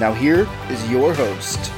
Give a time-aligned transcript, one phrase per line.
[0.00, 1.70] Now, here is your host.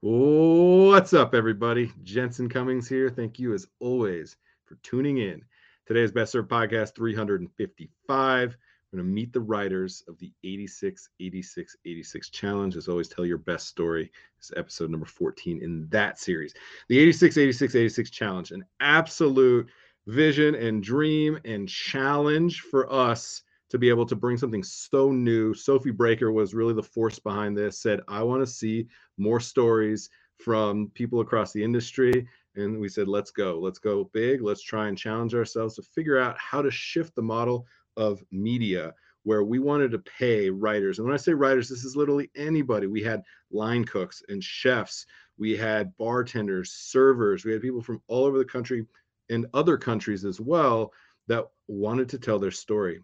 [0.00, 1.92] What's up, everybody?
[2.04, 3.10] Jensen Cummings here.
[3.10, 5.42] Thank you, as always, for tuning in.
[5.84, 8.56] Today's Best Served Podcast 355.
[8.90, 12.76] We're going to meet the writers of the 86 86 86 challenge.
[12.76, 14.10] As always, tell your best story.
[14.38, 16.54] This is episode number 14 in that series.
[16.88, 19.68] The 86 86 86 challenge, an absolute
[20.06, 25.54] vision and dream and challenge for us to be able to bring something so new.
[25.54, 28.86] Sophie Breaker was really the force behind this, said, I want to see
[29.18, 32.26] more stories from people across the industry.
[32.56, 34.42] And we said, let's go, let's go big.
[34.42, 38.94] Let's try and challenge ourselves to figure out how to shift the model of media
[39.24, 40.98] where we wanted to pay writers.
[40.98, 42.86] And when I say writers, this is literally anybody.
[42.86, 45.04] We had line cooks and chefs,
[45.36, 48.86] we had bartenders, servers, we had people from all over the country
[49.28, 50.92] and other countries as well
[51.26, 53.00] that wanted to tell their story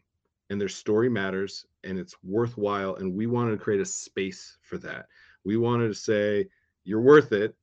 [0.50, 4.78] and their story matters and it's worthwhile and we wanted to create a space for
[4.78, 5.06] that.
[5.44, 6.48] We wanted to say
[6.84, 7.56] you're worth it.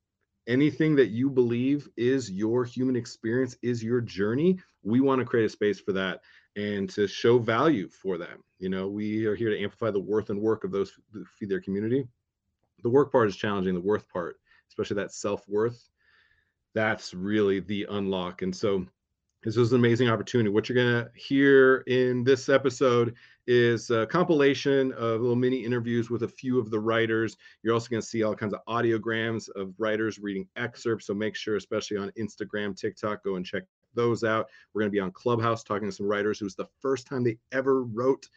[0.48, 5.46] Anything that you believe is your human experience is your journey we want to create
[5.46, 6.20] a space for that
[6.56, 8.88] and to show value for them you know?
[8.88, 12.06] We are here to amplify the worth and work of those who feed their community.
[12.82, 14.36] The work part is challenging the worth part
[14.68, 15.88] especially that self-worth
[16.74, 18.86] that's really the unlock and so
[19.42, 20.50] this was an amazing opportunity.
[20.50, 23.14] What you're going to hear in this episode
[23.48, 27.36] is a compilation of little mini interviews with a few of the writers.
[27.62, 31.06] You're also going to see all kinds of audiograms of writers reading excerpts.
[31.06, 33.64] So make sure, especially on Instagram, TikTok, go and check
[33.94, 34.48] those out.
[34.72, 37.38] We're going to be on Clubhouse talking to some writers who's the first time they
[37.50, 38.28] ever wrote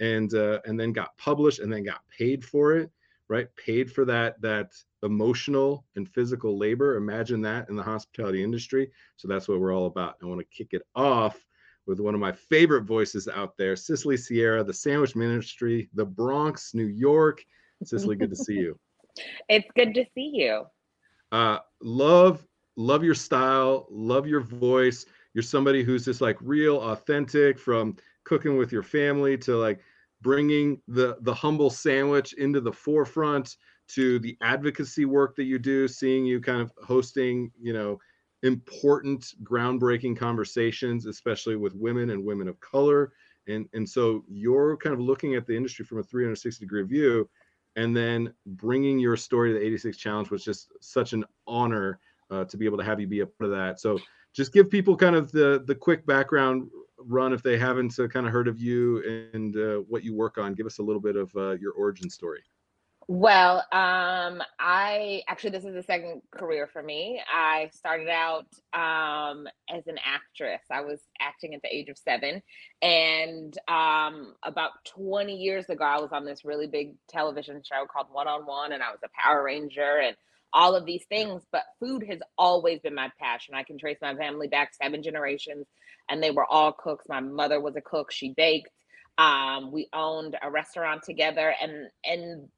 [0.00, 2.90] and uh, and then got published and then got paid for it
[3.28, 3.48] right?
[3.56, 6.96] Paid for that that emotional and physical labor.
[6.96, 8.90] Imagine that in the hospitality industry.
[9.16, 10.16] So that's what we're all about.
[10.22, 11.44] I want to kick it off
[11.86, 16.74] with one of my favorite voices out there cicely sierra the sandwich ministry the bronx
[16.74, 17.44] new york.
[17.84, 18.78] Cicely good to see you.
[19.48, 20.64] It's good to see you.
[21.30, 25.06] Uh love love your style love your voice.
[25.34, 29.78] You're somebody who's just like real authentic from cooking with your family to like
[30.24, 35.86] bringing the the humble sandwich into the forefront to the advocacy work that you do
[35.86, 37.98] seeing you kind of hosting you know
[38.42, 43.12] important groundbreaking conversations especially with women and women of color.
[43.46, 47.28] And and so you're kind of looking at the industry from a 360 degree view
[47.76, 51.98] and then bringing your story to the 86 challenge was just such an honor
[52.30, 53.80] uh, to be able to have you be a part of that.
[53.80, 53.98] So
[54.32, 56.68] just give people kind of the the quick background
[57.06, 60.38] run if they haven't uh, kind of heard of you and uh, what you work
[60.38, 60.54] on.
[60.54, 62.42] Give us a little bit of uh, your origin story.
[63.06, 67.20] Well, um, I actually, this is the second career for me.
[67.30, 70.62] I started out um, as an actress.
[70.70, 72.42] I was acting at the age of seven.
[72.80, 78.06] And um, about 20 years ago, I was on this really big television show called
[78.10, 80.16] One on One, and I was a Power Ranger and
[80.54, 81.42] all of these things.
[81.52, 83.54] But food has always been my passion.
[83.54, 85.66] I can trace my family back seven generations
[86.10, 87.06] and they were all cooks.
[87.08, 88.70] My mother was a cook; she baked.
[89.18, 92.48] Um, we owned a restaurant together, and and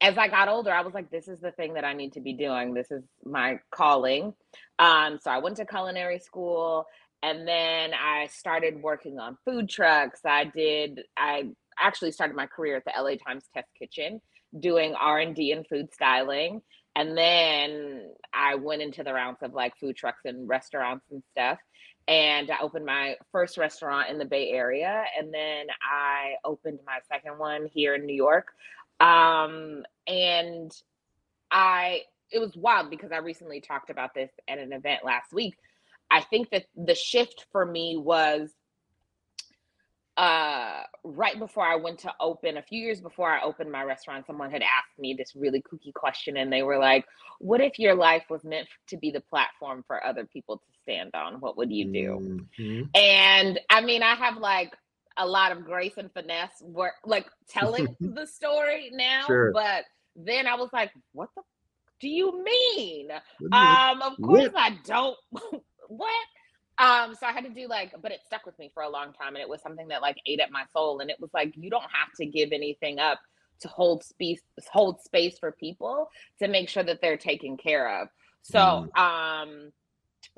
[0.00, 2.20] as I got older, I was like, this is the thing that I need to
[2.20, 2.72] be doing.
[2.72, 4.32] This is my calling.
[4.78, 6.86] Um, so I went to culinary school,
[7.22, 10.20] and then I started working on food trucks.
[10.24, 11.00] I did.
[11.16, 14.20] I actually started my career at the LA Times Test Kitchen
[14.58, 16.60] doing R&D and food styling.
[16.96, 21.58] And then I went into the rounds of like food trucks and restaurants and stuff
[22.10, 26.98] and I opened my first restaurant in the Bay Area, and then I opened my
[27.08, 28.48] second one here in New York.
[28.98, 30.72] Um, and
[31.52, 32.02] I
[32.32, 35.54] it was wild because I recently talked about this at an event last week.
[36.10, 38.50] I think that the shift for me was
[40.16, 44.26] uh, right before I went to open, a few years before I opened my restaurant,
[44.26, 47.06] someone had asked me this really kooky question, and they were like,
[47.38, 51.14] "What if your life was meant to be the platform for other people to stand
[51.14, 51.40] on?
[51.40, 52.82] What would you do?" Mm-hmm.
[52.94, 54.76] And I mean, I have like
[55.16, 59.52] a lot of grace and finesse, work, like telling the story now, sure.
[59.52, 59.84] but
[60.16, 61.42] then I was like, "What the
[62.00, 63.10] do you mean?"
[63.52, 65.16] Um, of course I don't.
[65.88, 66.26] what?
[66.80, 69.12] Um, so I had to do like, but it stuck with me for a long
[69.12, 71.00] time, and it was something that like ate at my soul.
[71.00, 73.20] And it was like, you don't have to give anything up
[73.60, 74.40] to hold space
[74.72, 78.08] hold space for people to make sure that they're taken care of.
[78.42, 78.98] So mm.
[78.98, 79.72] um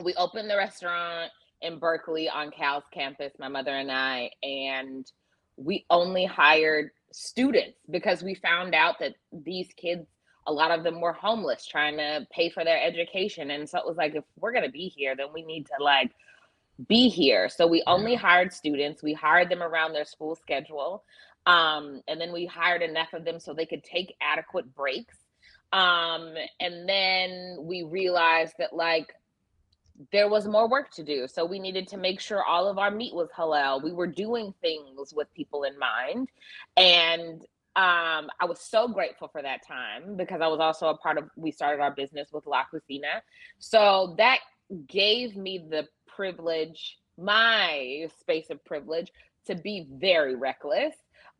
[0.03, 1.31] we opened the restaurant
[1.61, 5.11] in Berkeley on Cal's campus, my mother and I, and
[5.57, 10.07] we only hired students because we found out that these kids
[10.49, 13.87] a lot of them were homeless trying to pay for their education and so it
[13.87, 16.11] was like if we're going to be here then we need to like
[16.89, 21.05] be here so we only hired students we hired them around their school schedule
[21.45, 25.17] um, and then we hired enough of them so they could take adequate breaks
[25.73, 29.15] um, and then we realized that like
[30.11, 31.27] there was more work to do.
[31.29, 33.83] So we needed to make sure all of our meat was halal.
[33.83, 36.29] We were doing things with people in mind.
[36.77, 37.43] And
[37.75, 41.31] um, I was so grateful for that time because I was also a part of,
[41.37, 43.23] we started our business with La Cocina.
[43.59, 44.41] So that
[44.87, 45.87] gave me the
[46.17, 49.13] privilege, my space of privilege,
[49.47, 50.95] to be very reckless.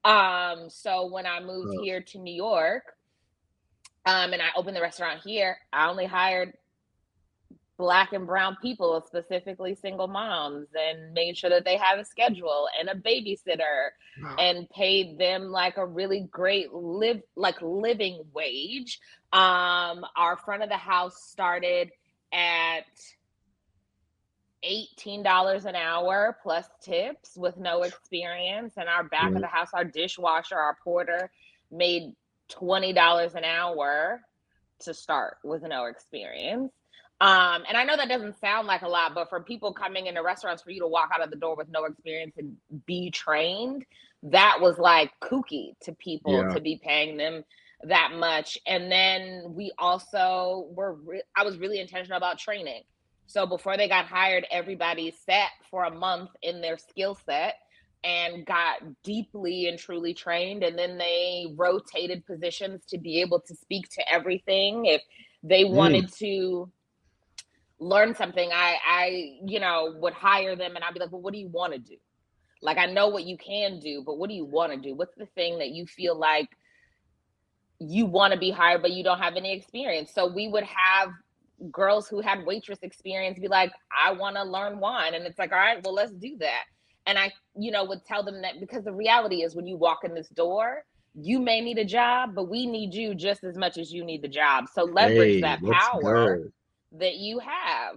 [0.05, 1.83] Um, so when I moved oh.
[1.83, 2.97] here to New York,
[4.05, 6.55] um, and I opened the restaurant here, I only hired
[7.79, 12.69] black and brown people, specifically single moms, and made sure that they have a schedule
[12.79, 13.91] and a babysitter
[14.23, 14.37] wow.
[14.39, 19.01] and paid them like a really great live like living wage.
[19.33, 21.91] Um, our front of the house started
[22.33, 22.85] at
[24.65, 28.75] $18 an hour plus tips with no experience.
[28.77, 29.37] And our back mm-hmm.
[29.37, 31.31] of the house, our dishwasher, our porter
[31.71, 32.15] made
[32.51, 34.21] $20 an hour
[34.81, 36.73] to start with no experience.
[37.21, 40.23] Um, and I know that doesn't sound like a lot, but for people coming into
[40.23, 43.85] restaurants, for you to walk out of the door with no experience and be trained,
[44.25, 46.55] that was like kooky to people yeah.
[46.55, 47.45] to be paying them
[47.85, 48.59] that much.
[48.67, 52.83] And then we also were, re- I was really intentional about training.
[53.27, 57.55] So before they got hired, everybody sat for a month in their skill set
[58.05, 60.63] and got deeply and truly trained.
[60.63, 64.87] And then they rotated positions to be able to speak to everything.
[64.87, 65.03] If
[65.43, 65.71] they mm.
[65.71, 66.19] wanted mm.
[66.19, 66.73] to,
[67.83, 71.33] learn something, I I you know would hire them and I'd be like, well, what
[71.33, 71.97] do you want to do?
[72.63, 74.95] Like I know what you can do, but what do you want to do?
[74.95, 76.49] What's the thing that you feel like
[77.81, 80.13] you want to be hired, but you don't have any experience?
[80.15, 81.11] So we would have
[81.71, 85.15] girls who had waitress experience be like, I want to learn wine.
[85.15, 86.65] And it's like, all right, well, let's do that.
[87.07, 90.01] And I, you know, would tell them that because the reality is when you walk
[90.05, 93.77] in this door, you may need a job, but we need you just as much
[93.77, 94.67] as you need the job.
[94.73, 96.39] So leverage hey, that power.
[96.39, 96.51] Go
[96.99, 97.97] that you have.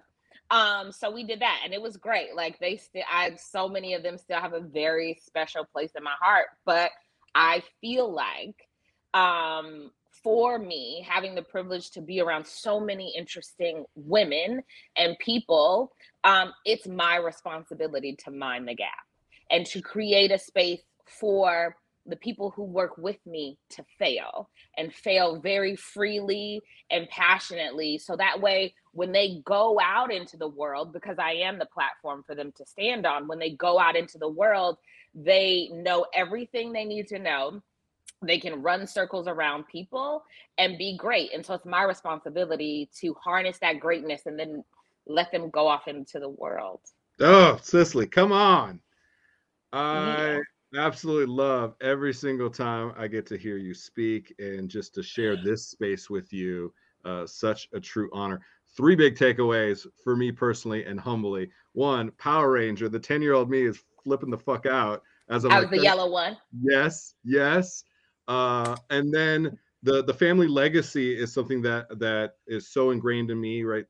[0.51, 2.35] Um, so we did that and it was great.
[2.35, 6.03] Like they still I so many of them still have a very special place in
[6.03, 6.91] my heart, but
[7.33, 8.55] I feel like
[9.13, 9.91] um
[10.25, 14.63] for me having the privilege to be around so many interesting women
[14.97, 15.91] and people
[16.23, 19.05] um it's my responsibility to mind the gap
[19.51, 21.75] and to create a space for
[22.07, 26.61] the people who work with me to fail and fail very freely
[26.91, 27.97] and passionately.
[27.97, 32.23] So that way, when they go out into the world, because I am the platform
[32.25, 34.77] for them to stand on, when they go out into the world,
[35.15, 37.61] they know everything they need to know.
[38.25, 40.23] They can run circles around people
[40.57, 41.33] and be great.
[41.33, 44.63] And so it's my responsibility to harness that greatness and then
[45.07, 46.81] let them go off into the world.
[47.19, 48.79] Oh, Cicely, come on.
[49.71, 50.41] I
[50.75, 55.35] absolutely love every single time I get to hear you speak and just to share
[55.35, 56.73] this space with you.
[57.03, 58.41] Uh, such a true honor.
[58.75, 61.49] Three big takeaways for me personally and humbly.
[61.73, 65.51] One, Power Ranger, the 10 year old me is flipping the fuck out as I'm
[65.51, 66.37] I was like, the yellow one.
[66.61, 67.83] Yes, yes.
[68.27, 73.39] Uh, and then the the family legacy is something that that is so ingrained in
[73.39, 73.85] me, right?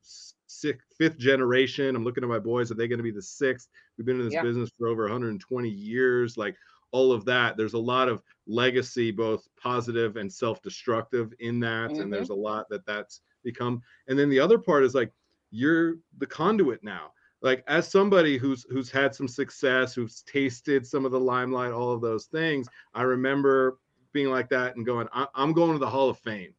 [0.48, 1.96] Sixth, fifth generation.
[1.96, 2.72] I'm looking at my boys.
[2.72, 3.70] Are they going to be the sixth?
[3.98, 4.44] We've been in this yeah.
[4.44, 6.38] business for over 120 years.
[6.38, 6.56] Like
[6.96, 12.02] all of that there's a lot of legacy both positive and self-destructive in that mm-hmm.
[12.02, 15.12] and there's a lot that that's become and then the other part is like
[15.52, 17.12] you're the conduit now
[17.42, 21.92] like as somebody who's who's had some success who's tasted some of the limelight all
[21.92, 23.78] of those things i remember
[24.16, 26.54] being like that and going i'm going to the hall of fame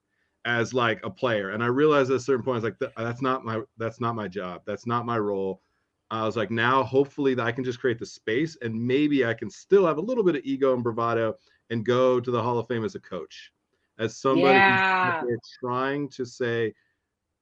[0.44, 3.22] as like a player and i realized at a certain point i was like that's
[3.22, 5.60] not my that's not my job that's not my role
[6.10, 9.34] I was like, now hopefully that I can just create the space and maybe I
[9.34, 11.34] can still have a little bit of ego and bravado
[11.70, 13.52] and go to the Hall of Fame as a coach,
[13.98, 15.20] as somebody yeah.
[15.58, 16.72] trying to say,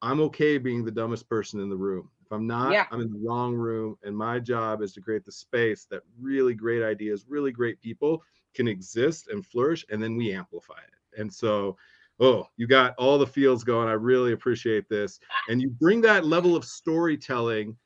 [0.00, 2.08] I'm okay being the dumbest person in the room.
[2.24, 2.86] If I'm not, yeah.
[2.90, 3.98] I'm in the wrong room.
[4.02, 8.22] And my job is to create the space that really great ideas, really great people
[8.54, 11.20] can exist and flourish, and then we amplify it.
[11.20, 11.76] And so,
[12.20, 13.88] oh, you got all the fields going.
[13.88, 15.20] I really appreciate this.
[15.48, 17.76] And you bring that level of storytelling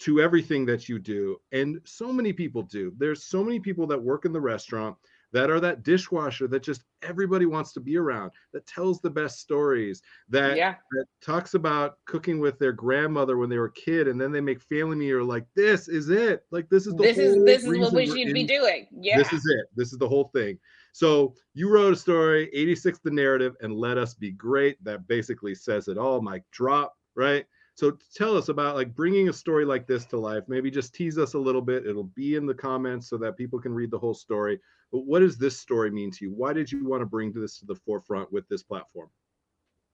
[0.00, 1.38] to everything that you do.
[1.52, 2.92] And so many people do.
[2.98, 4.96] There's so many people that work in the restaurant
[5.32, 9.40] that are that dishwasher that just everybody wants to be around, that tells the best
[9.40, 10.76] stories, that, Yeah.
[10.92, 14.40] that talks about cooking with their grandmother when they were a kid, and then they
[14.40, 16.44] make family meal like this is it.
[16.50, 18.86] Like this is the This is this is what we should be in- doing.
[18.92, 19.18] Yeah.
[19.18, 19.66] This is it.
[19.74, 20.58] This is the whole thing.
[20.92, 24.82] So you wrote a story, 86 the narrative, and let us be great.
[24.82, 26.22] That basically says it all.
[26.22, 27.44] Mike drop, right?
[27.74, 30.44] So tell us about like bringing a story like this to life.
[30.48, 31.84] Maybe just tease us a little bit.
[31.86, 34.58] It'll be in the comments so that people can read the whole story.
[34.92, 36.32] But what does this story mean to you?
[36.32, 39.08] Why did you want to bring this to the forefront with this platform?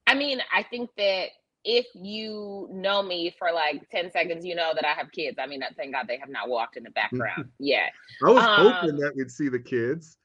[0.07, 1.29] I mean, I think that
[1.65, 5.39] if you know me for like 10 seconds, you know that I have kids.
[5.41, 7.93] I mean, thank God they have not walked in the background yet.
[8.25, 10.19] I was Um, hoping that we'd see the kids.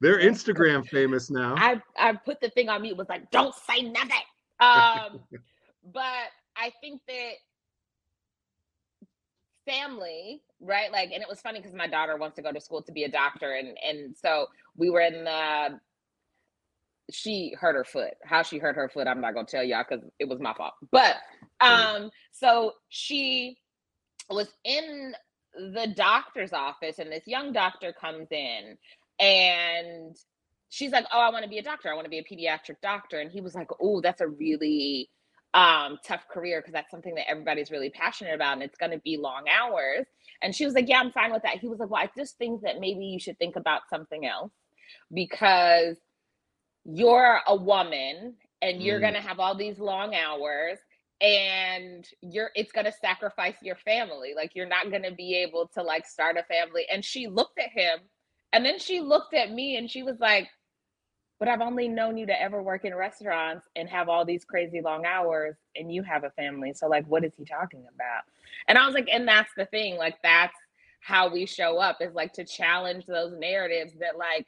[0.00, 1.54] They're Instagram famous now.
[1.58, 4.16] I I put the thing on mute was like, don't say nothing.
[4.60, 5.20] Um,
[5.92, 7.32] but I think that
[9.66, 10.90] family, right?
[10.92, 13.04] Like, and it was funny because my daughter wants to go to school to be
[13.04, 14.46] a doctor, and and so
[14.76, 15.80] we were in the.
[17.10, 18.14] She hurt her foot.
[18.24, 20.74] How she hurt her foot, I'm not gonna tell y'all because it was my fault.
[20.92, 21.16] But
[21.60, 23.56] um, so she
[24.28, 25.14] was in
[25.54, 28.76] the doctor's office, and this young doctor comes in,
[29.18, 30.16] and
[30.68, 31.90] she's like, "Oh, I want to be a doctor.
[31.90, 35.08] I want to be a pediatric doctor." And he was like, "Oh, that's a really
[35.54, 38.98] um tough career because that's something that everybody's really passionate about and it's going to
[39.00, 40.06] be long hours."
[40.42, 42.38] And she was like, "Yeah, I'm fine with that." He was like, "Well, I just
[42.38, 44.52] think that maybe you should think about something else
[45.14, 45.96] because
[46.84, 49.00] you're a woman and you're Mm.
[49.00, 50.78] going to have all these long hours
[51.20, 55.68] and you're it's going to sacrifice your family like you're not going to be able
[55.74, 58.00] to like start a family and she looked at him
[58.54, 60.48] and then she looked at me and she was like
[61.38, 64.80] but i've only known you to ever work in restaurants and have all these crazy
[64.80, 68.22] long hours and you have a family so like what is he talking about?
[68.66, 70.56] And i was like and that's the thing like that's
[71.00, 74.46] how we show up is like to challenge those narratives that like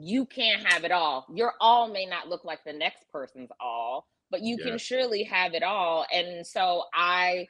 [0.00, 1.26] you can't have it all.
[1.34, 5.54] Your all may not look like the next person's all but you can surely have
[5.54, 6.06] it all.
[6.12, 7.46] And so i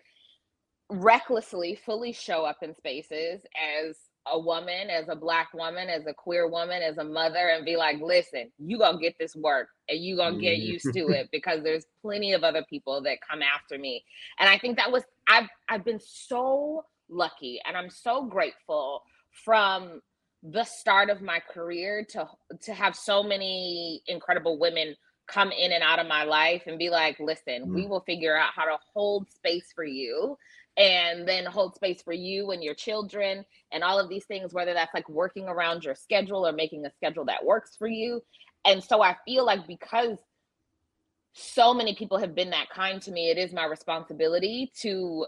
[0.91, 3.97] recklessly fully show up in spaces as
[4.33, 7.77] a woman as a black woman as a queer woman as a mother and be
[7.77, 10.67] like listen you gonna get this work and you gonna get Mhm.
[10.67, 14.05] used to it because there's plenty of other people that come after me
[14.39, 19.03] and i think that was i've i've been so lucky and i'm so grateful
[19.45, 20.01] from
[20.43, 22.27] the start of my career to
[22.61, 24.95] to have so many incredible women
[25.27, 28.51] come in and out of my life and be like listen we will figure out
[28.55, 30.37] how to hold space for you
[30.79, 34.73] and then hold space for you and your children and all of these things whether
[34.73, 38.23] that's like working around your schedule or making a schedule that works for you.
[38.65, 40.19] And so i feel like because
[41.35, 45.27] so many people have been that kind to me it is my responsibility to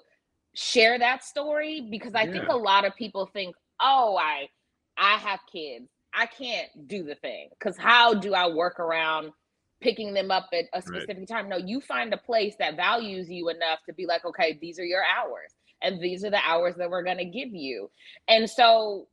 [0.54, 4.48] share that story because i think a lot of people think oh i
[4.96, 5.88] i have kids.
[6.12, 7.48] I can't do the thing.
[7.58, 9.32] Because how do i work around
[9.80, 11.48] picking them up at a specific time.
[11.48, 14.84] No you find a place that values you enough to be like okay these are
[14.84, 17.90] your hours and these are the hours that we're going to give you.
[18.28, 19.08] And so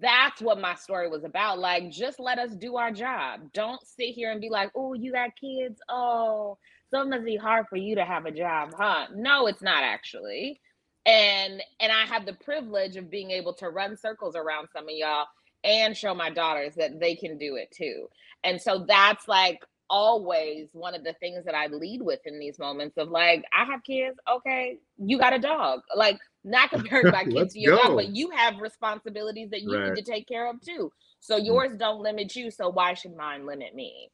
[0.00, 1.58] that's what my story was about.
[1.58, 3.52] Like just let us do our job.
[3.52, 5.80] Don't sit here and be like oh you got kids?
[5.88, 6.58] Oh
[6.90, 9.06] so it must be hard for you to have a job huh?
[9.14, 10.60] No it's not actually.
[11.06, 14.90] And and i have the privilege of being able to run circles around some of
[14.90, 15.26] y'all
[15.64, 18.08] and show my daughters that they can do it too.
[18.44, 22.58] And so that's like always one of the things that i lead with in these
[22.58, 27.24] moments of like i have kids okay you got a dog like not comparing my
[27.24, 27.82] kids to your go.
[27.82, 29.92] dog but you have responsibilities that you Right.
[29.92, 31.44] need to take care of too so mm.
[31.46, 34.10] yours don't limit you so why should mine limit me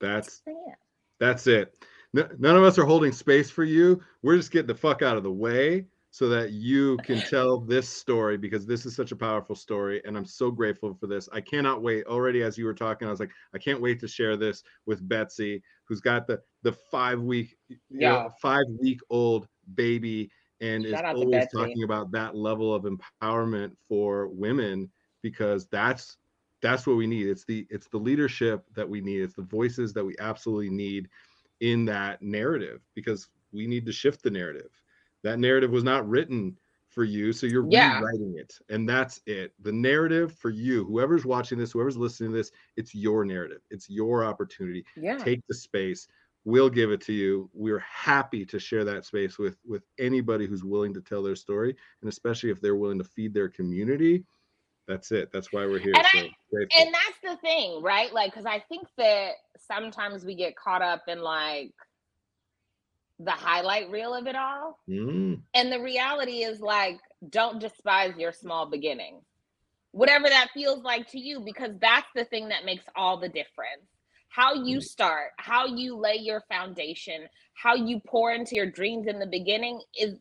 [0.00, 0.74] That's yeah
[1.20, 1.74] That's it.
[2.16, 4.00] N- none of us are holding space for you.
[4.22, 7.88] We're just getting the fuck out of the way so that you can tell this
[7.88, 10.00] story because this is such a powerful story.
[10.04, 11.28] And I'm so grateful for this.
[11.32, 12.06] I cannot wait.
[12.06, 15.08] Already, as you were talking, I was like, I can't wait to share this with
[15.08, 18.28] Betsy, who's got the the five week, you know, Yeah.
[18.40, 20.30] five week old baby
[20.60, 26.16] and Shout is always talking about that level of empowerment for women because that's
[26.62, 29.92] that's what we need it's the it's the leadership that we need it's the voices
[29.92, 31.08] that we absolutely need
[31.58, 34.70] in that narrative because we need to shift the narrative
[35.24, 36.56] that narrative was not written
[36.90, 37.98] for you so you're Yeah.
[37.98, 39.52] rewriting it and that's it.
[39.60, 43.62] The narrative for you whoever's watching this whoever's listening to this it's your narrative.
[43.70, 44.84] It's your opportunity.
[44.94, 45.18] Yeah.
[45.18, 46.06] Take the space.
[46.44, 47.50] We'll give it to you.
[47.54, 51.74] We're happy to share that space with with anybody who's willing to tell their story
[52.02, 54.24] and especially if they're willing to feed their community
[54.86, 55.32] that's it.
[55.32, 56.80] That's why we're here And so grateful.
[56.82, 58.12] and that's the thing right?
[58.12, 61.72] Like because i think that sometimes we get caught up in like
[63.20, 68.32] the highlight reel of it all Mm, and the reality is like don't despise your
[68.32, 69.20] small beginning,
[69.92, 73.88] whatever that feels like to you, because that's the thing that makes all the difference.
[74.28, 79.18] How you start, how you lay your foundation, how you pour into your dreams in
[79.18, 80.18] the beginning is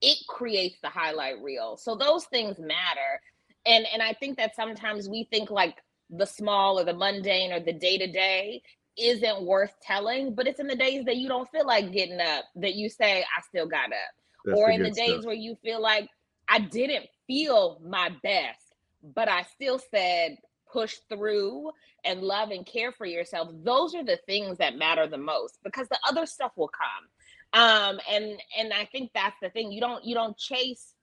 [0.00, 1.76] it creates the highlight reel.
[1.76, 3.20] So those things matter.
[3.66, 5.76] And and I think that sometimes we think like
[6.10, 8.62] the small or the mundane or the day to day
[8.98, 12.44] isn't worth telling, but it's in the days that you don't feel like getting up
[12.56, 14.14] that you say, I still got up.
[14.44, 15.24] That's or the in the days stuff.
[15.24, 16.08] where you feel like
[16.48, 18.74] I didn't feel my best,
[19.14, 20.38] but I still said,
[20.70, 21.70] push through
[22.04, 23.48] and love and care for yourself.
[23.64, 27.60] Those are the things that matter the most because the other stuff will come.
[27.60, 29.72] Um, and and I think that's the thing.
[29.72, 30.94] You don't you don't chase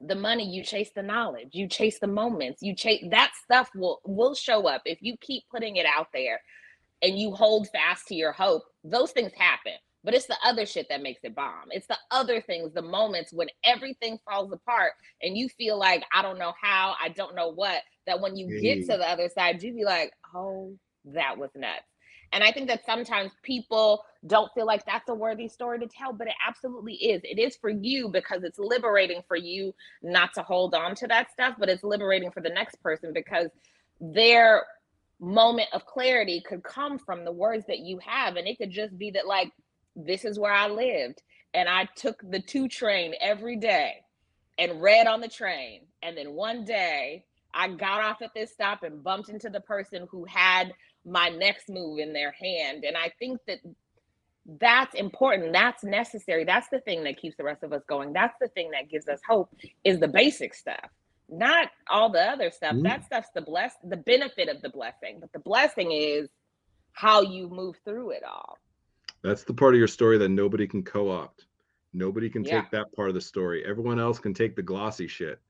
[0.00, 4.00] the money you chase the knowledge you chase the moments you chase that stuff will
[4.04, 6.40] will show up if you keep putting it out there
[7.02, 9.72] and you hold fast to your hope those things happen.
[10.04, 11.66] But it's the other shit that makes it bomb.
[11.70, 16.22] It's the other things the moments when everything falls apart and you feel like i
[16.22, 19.62] don't know how i don't know what that when you get to the other side
[19.62, 20.72] you be like oh
[21.06, 21.84] that was nuts.
[22.32, 26.12] And I think that sometimes people don't feel like that's a worthy story to tell,
[26.12, 27.20] but it absolutely is.
[27.24, 29.72] It is for you because it's liberating for you
[30.02, 33.48] not to hold on to that stuff, but it's liberating for the next person because
[34.00, 34.64] their
[35.20, 38.36] moment of clarity could come from the words that you have.
[38.36, 39.50] And it could just be that, like,
[39.94, 41.22] this is where I lived.
[41.54, 43.94] And I took the two train every day
[44.58, 45.82] and read on the train.
[46.02, 50.06] And then one day I got off at this stop and bumped into the person
[50.10, 50.74] who had
[51.06, 52.84] my next move in their hand.
[52.84, 53.58] And I think that
[54.60, 55.52] that's important.
[55.52, 56.44] That's necessary.
[56.44, 58.12] That's the thing that keeps the rest of us going.
[58.12, 60.90] That's the thing that gives us hope is the basic stuff,
[61.28, 62.74] not all the other stuff.
[62.74, 62.84] Mm.
[62.84, 65.18] That stuff's the bless, the benefit of the blessing.
[65.20, 66.28] But the blessing is
[66.92, 68.58] how you move through it all.
[69.22, 71.46] That's the part of your story that nobody can co-opt.
[71.92, 72.60] Nobody can yeah.
[72.60, 73.64] take that part of the story.
[73.66, 75.40] Everyone else can take the glossy shit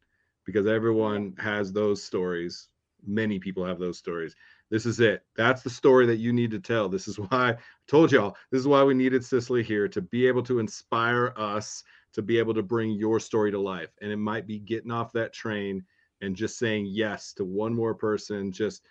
[0.44, 2.68] because everyone has those stories.
[3.06, 4.34] Many people have those stories.
[4.70, 5.24] This is it.
[5.36, 6.88] That's the story that you need to tell.
[6.88, 7.56] This is why I
[7.86, 8.36] told y'all.
[8.50, 11.84] This is why we needed Cicely here to be able to inspire us
[12.16, 13.90] to be able to bring your story to life.
[14.00, 15.84] And it might be getting off that train
[16.22, 18.82] and just saying yes to one more person, just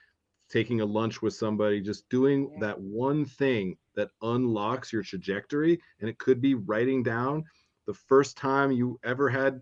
[0.48, 2.68] taking a lunch with somebody, just doing yeah.
[2.68, 5.82] that one thing that unlocks your trajectory.
[6.00, 7.44] And it could be writing down
[7.88, 9.60] the first time you ever had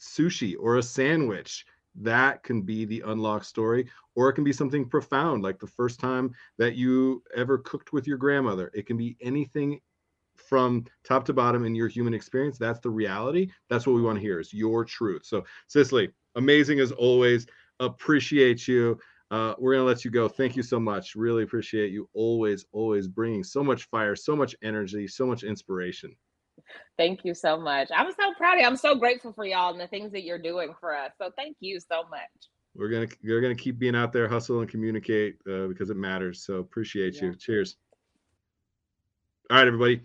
[0.00, 4.88] sushi or a sandwich that can be the unlock story or it can be something
[4.88, 9.14] profound like the first time that you ever cooked with your grandmother it can be
[9.20, 9.78] anything
[10.48, 14.16] from top to bottom in your human experience that's the reality that's what we want
[14.16, 17.46] to hear is your truth so cicely amazing as always
[17.80, 18.98] appreciate you
[19.30, 22.66] uh, we're going to let you go thank you so much really appreciate you always
[22.72, 26.14] always bringing so much fire so much energy so much inspiration
[26.98, 27.88] Thank you so much.
[27.94, 28.66] I'm so proud of you.
[28.66, 31.12] I'm so grateful for y'all and the things that you're doing for us.
[31.18, 32.20] So thank you so much.
[32.74, 36.44] We're gonna we're gonna keep being out there, hustle and communicate uh, because it matters.
[36.44, 37.24] So appreciate yeah.
[37.24, 37.34] you.
[37.34, 37.76] Cheers.
[39.50, 40.00] All right, everybody.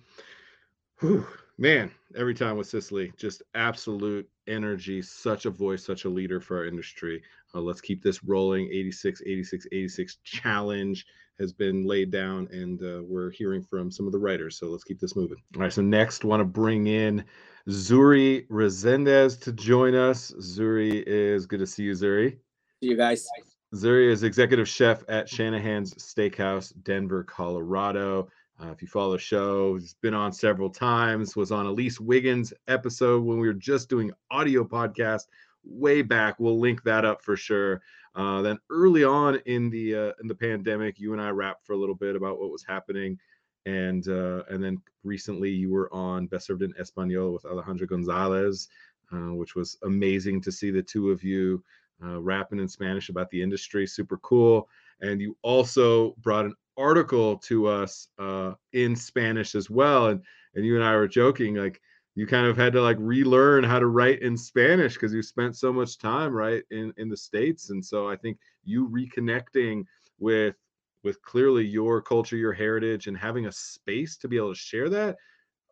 [0.99, 1.27] Whew.
[1.59, 6.57] Man, every time with Cicely, just absolute energy, such a voice, such a leader for
[6.57, 7.21] our industry.
[7.53, 8.67] Uh, let's keep this rolling.
[8.67, 11.05] 86, 86, 86 challenge
[11.39, 14.57] has been laid down, and uh, we're hearing from some of the writers.
[14.57, 15.37] So let's keep this moving.
[15.55, 15.73] All right.
[15.73, 17.23] So next, want to bring in
[17.69, 20.31] Zuri Resendez to join us.
[20.39, 22.37] Zuri is good to see you, Zuri.
[22.81, 23.27] See you guys.
[23.75, 28.29] Zuri is executive chef at Shanahan's Steakhouse, Denver, Colorado.
[28.61, 31.35] Uh, if you follow the show, he's been on several times.
[31.35, 35.23] Was on Elise Wiggins episode when we were just doing audio podcast
[35.63, 36.39] way back.
[36.39, 37.81] We'll link that up for sure.
[38.15, 41.73] Uh, then early on in the uh, in the pandemic, you and I rapped for
[41.73, 43.19] a little bit about what was happening,
[43.67, 48.69] and uh, and then recently you were on Best Served in Espanol with Alejandro Gonzalez,
[49.13, 51.63] uh, which was amazing to see the two of you
[52.03, 53.85] uh, rapping in Spanish about the industry.
[53.85, 54.67] Super cool.
[55.01, 60.21] And you also brought an article to us uh, in Spanish as well, and
[60.55, 61.81] and you and I were joking like
[62.15, 65.55] you kind of had to like relearn how to write in Spanish because you spent
[65.55, 69.85] so much time right in in the states and so I think you reconnecting
[70.17, 70.55] with
[71.03, 74.89] with clearly your culture your heritage and having a space to be able to share
[74.89, 75.17] that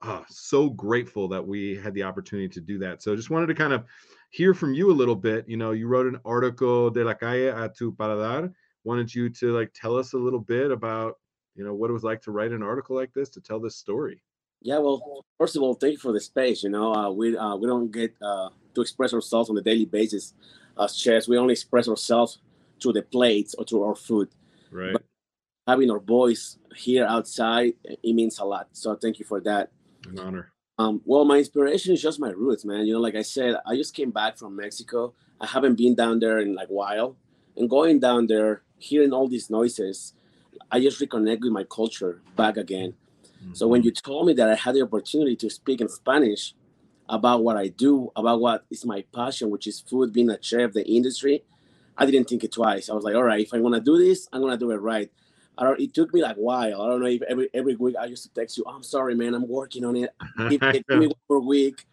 [0.03, 3.01] oh, so grateful that we had the opportunity to do that.
[3.01, 3.85] So just wanted to kind of
[4.29, 7.47] hear from you a little bit you know you wrote an article de la calle
[7.47, 8.53] a tu paladar
[8.85, 11.19] wanted you to like tell us a little bit about
[11.55, 13.75] you know what it was like to write an article like this to tell this
[13.75, 14.21] story
[14.65, 16.63] yeah, well, first of all, thank you for the space.
[16.63, 19.85] You know, uh, we uh, we don't get uh, to express ourselves on a daily
[19.85, 20.33] basis
[20.81, 21.27] as chefs.
[21.27, 22.39] We only express ourselves
[22.81, 24.29] through the plates or through our food.
[24.71, 24.93] Right.
[24.93, 25.03] But
[25.67, 28.69] having our voice here outside, it means a lot.
[28.71, 29.69] So thank you for that.
[30.07, 30.51] An honor.
[30.79, 32.87] Um, well, my inspiration is just my roots, man.
[32.87, 35.13] You know, like I said, I just came back from Mexico.
[35.39, 37.15] I haven't been down there in like a while,
[37.57, 40.13] and going down there, hearing all these noises,
[40.71, 42.93] I just reconnect with my culture back again.
[43.43, 43.53] Mm-hmm.
[43.53, 43.87] So when mm-hmm.
[43.87, 46.53] you told me that I had the opportunity to speak in Spanish
[47.07, 50.73] about what I do, about what is my passion, which is food, being a chef,
[50.73, 51.43] the industry,
[51.97, 52.89] I didn't think it twice.
[52.89, 54.77] I was like, all right, if I want to do this, I'm gonna do it
[54.77, 55.09] right.
[55.57, 55.79] I don't.
[55.79, 56.81] It took me like a while.
[56.81, 58.65] I don't know if every every week I used to text you.
[58.67, 59.33] Oh, I'm sorry, man.
[59.33, 60.09] I'm working on it.
[60.49, 61.85] Give, give me one more week.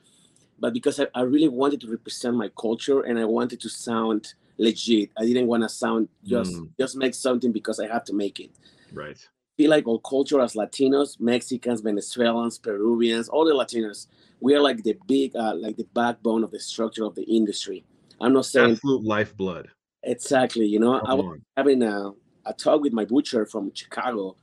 [0.58, 4.34] But because I, I really wanted to represent my culture and I wanted to sound
[4.58, 5.10] legit.
[5.18, 6.68] I didn't want to sound just mm.
[6.78, 8.50] just make something because I have to make it.
[8.92, 9.16] Right.
[9.16, 14.06] I feel like all culture as Latinos, Mexicans, Venezuelans, Peruvians, all the Latinos,
[14.40, 17.84] we are like the big, uh, like the backbone of the structure of the industry.
[18.20, 19.68] I'm not saying absolute lifeblood.
[20.04, 20.66] Exactly.
[20.66, 21.42] You know, Come I was on.
[21.56, 22.12] having a,
[22.46, 24.36] a talk with my butcher from Chicago,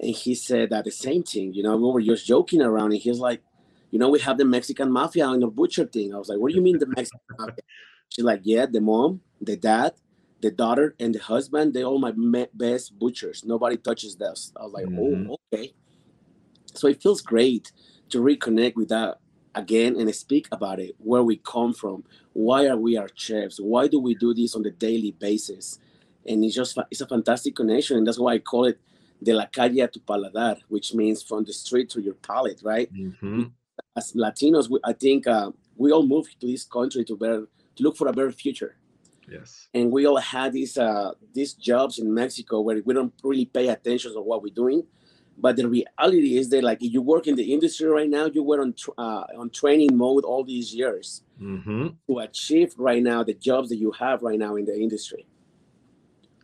[0.00, 1.52] and he said that the same thing.
[1.52, 3.42] You know, we were just joking around, and he's like,
[3.90, 6.14] you know, we have the Mexican mafia on the butcher thing.
[6.14, 7.56] I was like, what do you mean the Mexican mafia?
[8.08, 9.94] She's like, yeah, the mom, the dad,
[10.40, 12.12] the daughter, and the husband, they all my
[12.54, 13.44] best butchers.
[13.44, 14.52] Nobody touches this.
[14.56, 15.30] I was like, oh, mm-hmm.
[15.30, 15.74] oh, okay.
[16.74, 17.72] So it feels great
[18.10, 19.18] to reconnect with that
[19.54, 23.88] again and speak about it, where we come from, why are we our chefs, why
[23.88, 25.80] do we do this on the daily basis,
[26.26, 28.78] and it's just it's a fantastic connection, and that's why I call it
[29.22, 32.92] de la calle a tu paladar, which means from the street to your palate, right?
[32.92, 33.44] Mm-hmm.
[33.96, 37.82] As Latinos, we, I think uh, we all moved to this country to better to
[37.82, 38.76] look for a better future.
[39.28, 39.68] Yes.
[39.74, 43.68] And we all had these uh, these jobs in Mexico where we don't really pay
[43.68, 44.84] attention to what we're doing.
[45.38, 48.42] But the reality is that, like, if you work in the industry right now, you
[48.42, 51.88] were on uh, on training mode all these years mm-hmm.
[52.08, 55.26] to achieve right now the jobs that you have right now in the industry.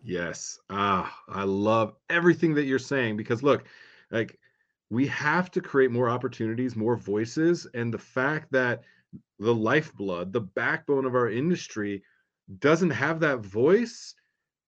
[0.04, 0.58] Yes.
[0.68, 3.64] Ah, I love everything that you're saying because look,
[4.10, 4.38] like
[4.90, 8.82] we have to create more opportunities, more voices, and the fact that
[9.38, 12.03] the lifeblood, the backbone of our industry
[12.59, 14.14] doesn't have that voice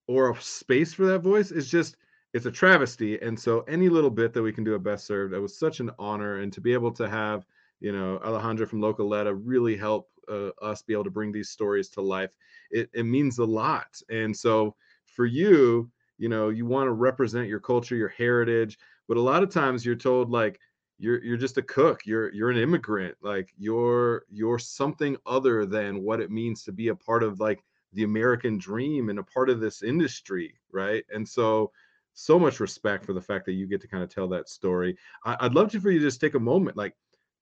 [0.07, 1.97] or a space for that voice is just
[2.35, 3.21] it's a travesty.
[3.21, 5.79] And so any little bit that we can do at Best Served, it was such
[5.79, 6.41] an honor.
[6.41, 7.47] And to be able to have,
[7.81, 11.89] you know, Alejandra from Localetta really help uh, us be able to bring these stories
[11.91, 12.35] to life,
[12.73, 14.01] it, it means a lot.
[14.11, 19.17] And so for you, you know, you want to represent your culture, your heritage, but
[19.17, 20.59] a lot of times you're told like,
[20.99, 26.03] you're you're just a cook you're you're an immigrant like you're you're something other than
[26.03, 29.51] what it means to be a part of like the american dream and a part
[29.51, 31.71] of this industry right and so
[32.15, 34.97] so much respect for the fact that you get to kind of tell that story.
[35.25, 36.77] I, would love to for you to just take a moment.
[36.77, 36.95] Like,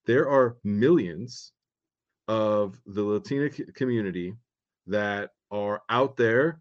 [0.07, 1.53] there are millions
[2.27, 4.35] of the Latina community
[4.87, 6.61] that are out there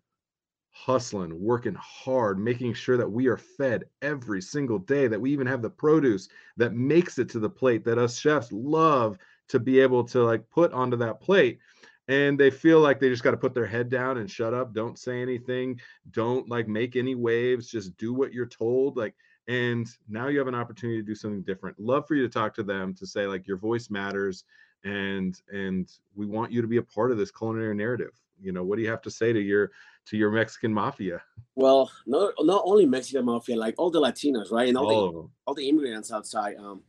[0.71, 5.47] hustling, working hard, making sure that we are fed every single day, that we even
[5.47, 9.17] have the produce that makes it to the plate that us chefs love
[9.49, 11.59] to be able to like put onto that plate.
[12.07, 14.73] And they feel like they just got to put their head down and shut up
[14.73, 15.79] don't say anything
[16.09, 19.13] don't like make any waves just do what you're told like
[19.47, 21.79] and now you have an opportunity to do something different.
[21.79, 24.45] Love for you to talk to them to say like your voice matters
[24.83, 28.13] and and we want you to be a part of this culinary narrative.
[28.41, 29.71] You know what do you have to say to your
[30.05, 31.21] to your mexican mafia
[31.55, 35.53] well not not only mexican mafia like all the latinos right and all, the all
[35.53, 36.81] the immigrants outside um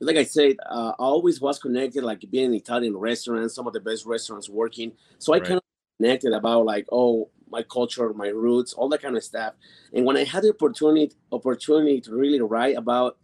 [0.00, 3.72] like I said, uh, I always was connected, like being in Italian restaurants, some of
[3.72, 4.92] the best restaurants working.
[5.18, 5.46] So I right.
[5.46, 5.62] kind of
[5.98, 9.54] connected about like, oh, my culture, my roots, all that kind of stuff.
[9.92, 13.16] And when I had the opportunity opportunity to really write about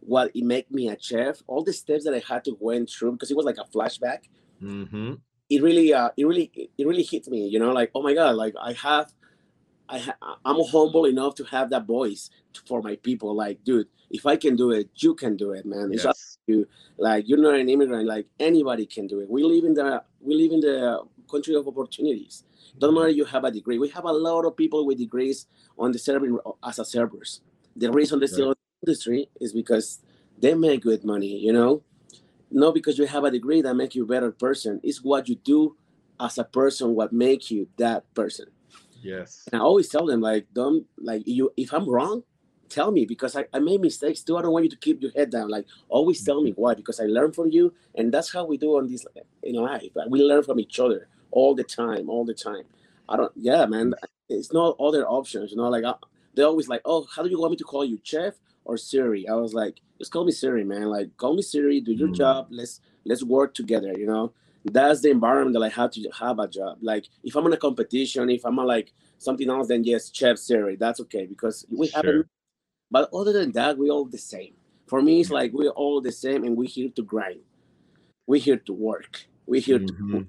[0.00, 3.12] what it made me a chef, all the steps that I had to went through,
[3.12, 4.24] because it was like a flashback.
[4.62, 5.14] Mm-hmm.
[5.50, 7.46] It really, uh, it really, it really hit me.
[7.48, 9.12] You know, like oh my god, like I have,
[9.88, 12.30] I ha- I'm humble enough to have that voice
[12.66, 13.34] for my people.
[13.34, 15.90] Like, dude, if I can do it, you can do it, man.
[15.92, 16.68] It's up to you.
[16.98, 18.06] Like you're not an immigrant.
[18.06, 19.30] Like anybody can do it.
[19.30, 22.44] We live in the we live in the country of opportunities.
[22.78, 23.78] Don't matter you have a degree.
[23.78, 25.46] We have a lot of people with degrees
[25.78, 27.40] on the serving as a servers.
[27.76, 28.56] The reason they still right.
[28.56, 30.00] in the industry is because
[30.38, 31.38] they make good money.
[31.38, 31.82] You know,
[32.50, 34.80] not because you have a degree that make you a better person.
[34.82, 35.76] It's what you do
[36.18, 38.46] as a person what make you that person.
[39.02, 39.48] Yes.
[39.50, 41.52] And I always tell them like, don't like you.
[41.56, 42.22] If I'm wrong,
[42.68, 44.36] tell me because I, I made mistakes too.
[44.36, 45.48] I don't want you to keep your head down.
[45.48, 48.76] Like always tell me why because I learn from you, and that's how we do
[48.76, 49.04] on this
[49.42, 49.90] in life.
[50.08, 52.64] We learn from each other all the time, all the time.
[53.08, 53.32] I don't.
[53.36, 53.94] Yeah, man.
[54.28, 55.50] It's not other options.
[55.50, 55.94] You know, like I,
[56.34, 58.34] they're always like, oh, how do you want me to call you, Chef
[58.64, 59.28] or Zuri?
[59.28, 60.86] I was like, just call me Zuri, man.
[60.86, 61.84] Like call me Zuri.
[61.84, 62.16] Do your mm.
[62.16, 62.48] job.
[62.50, 63.94] Let's let's work together.
[63.96, 64.32] You know.
[64.62, 66.78] That's the environment that I have to have a job.
[66.82, 70.36] Like if I'm in a competition, if I'm a, like something else, then yes, Chef
[70.36, 71.96] Zuri, that's okay because we sure.
[71.96, 72.26] haven't
[72.90, 74.54] but other than that, we're all the same.
[74.88, 77.40] For me, it's like we're all the same and we're here to grind.
[78.26, 79.26] we're here to work.
[79.46, 80.18] We're here mm-hmm.
[80.18, 80.26] to.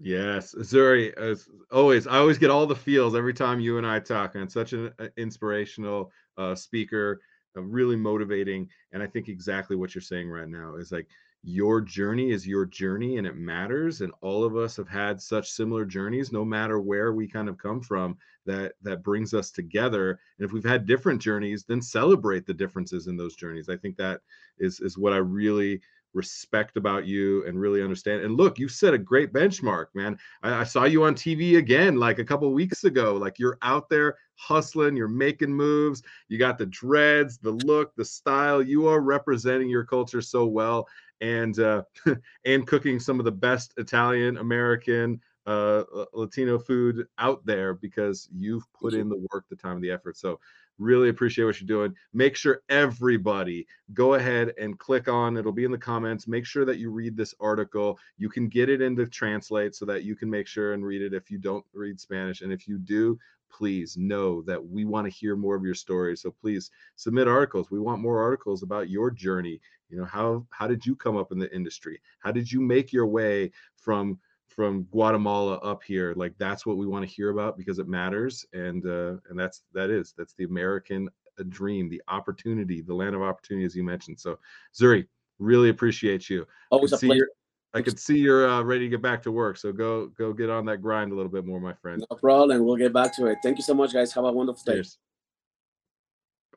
[0.00, 4.00] Yes, Zuri, as always, I always get all the feels every time you and I
[4.00, 4.34] talk.
[4.34, 7.20] And such an inspirational uh, speaker, uh,
[7.62, 8.68] really motivating.
[8.92, 11.08] And I think exactly what you're saying right now is like
[11.46, 15.50] your journey is your journey and it matters and all of us have had such
[15.50, 20.18] similar journeys no matter where we kind of come from that that brings us together
[20.38, 23.94] and if we've had different journeys then celebrate the differences in those journeys i think
[23.94, 24.22] that
[24.58, 25.78] is is what i really
[26.14, 28.22] respect about you and really understand.
[28.22, 30.16] And look, you set a great benchmark, man.
[30.42, 33.14] I, I saw you on TV again like a couple weeks ago.
[33.14, 38.04] Like you're out there hustling, you're making moves, you got the dreads, the look, the
[38.04, 38.62] style.
[38.62, 40.88] You are representing your culture so well
[41.20, 41.82] and uh,
[42.44, 48.64] and cooking some of the best Italian American uh, Latino food out there because you've
[48.72, 50.16] put in the work, the time, the effort.
[50.16, 50.40] So
[50.78, 51.94] Really appreciate what you're doing.
[52.12, 56.26] Make sure everybody go ahead and click on it'll be in the comments.
[56.26, 57.96] Make sure that you read this article.
[58.18, 61.14] You can get it into translate so that you can make sure and read it
[61.14, 62.40] if you don't read Spanish.
[62.40, 63.16] And if you do,
[63.56, 66.22] please know that we want to hear more of your stories.
[66.22, 67.70] So please submit articles.
[67.70, 69.60] We want more articles about your journey.
[69.88, 72.00] You know, how how did you come up in the industry?
[72.20, 74.18] How did you make your way from
[74.54, 76.14] from Guatemala up here.
[76.16, 79.62] Like that's what we want to hear about because it matters, and uh, and that's
[79.72, 83.82] that is that's the American uh, dream, the opportunity, the land of opportunity, as you
[83.82, 84.18] mentioned.
[84.18, 84.38] So,
[84.74, 85.06] Zuri,
[85.38, 86.46] really appreciate you.
[86.70, 87.28] Always a pleasure.
[87.74, 89.56] I could see you're uh, ready to get back to work.
[89.56, 92.04] So go go get on that grind a little bit more, my friend.
[92.08, 92.64] No problem.
[92.64, 93.38] We'll get back to it.
[93.42, 94.12] Thank you so much, guys.
[94.12, 94.74] Have a wonderful day.
[94.74, 94.98] Cheers.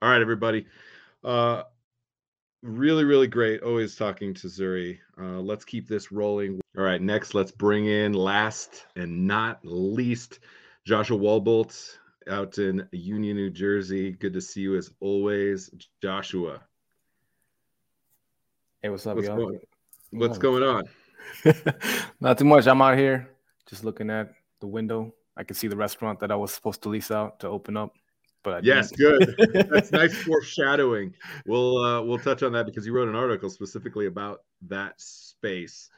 [0.01, 0.67] All right, everybody.
[1.23, 1.63] Uh,
[2.61, 3.63] really, really great.
[3.63, 4.99] Always talking to Zuri.
[5.19, 6.61] Uh, let's keep this rolling.
[6.77, 10.39] All right, next, let's bring in last and not least
[10.85, 11.97] Joshua Walbolt
[12.29, 14.11] out in Union, New Jersey.
[14.11, 16.61] Good to see you as always, Joshua.
[18.83, 19.37] Hey, what's up, what's y'all?
[19.37, 19.59] Going,
[20.11, 20.83] what's going on?
[22.19, 22.67] not too much.
[22.67, 23.29] I'm out here
[23.67, 25.13] just looking at the window.
[25.35, 27.93] I can see the restaurant that I was supposed to lease out to open up
[28.47, 29.35] but yes, good.
[29.69, 31.13] That's nice foreshadowing.
[31.45, 35.89] We'll uh, we'll touch on that because you wrote an article specifically about that space.